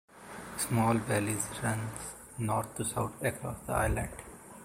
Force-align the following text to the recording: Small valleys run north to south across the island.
Small 0.57 0.95
valleys 0.95 1.45
run 1.61 1.87
north 2.39 2.73
to 2.75 2.83
south 2.83 3.23
across 3.23 3.59
the 3.67 3.73
island. 3.73 4.09